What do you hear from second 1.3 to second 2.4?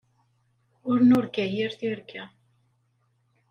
yir tirga.